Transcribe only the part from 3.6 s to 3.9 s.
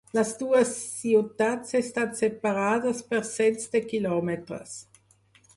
de